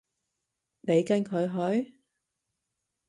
[0.81, 1.45] 你跟佢
[1.83, 1.93] 去？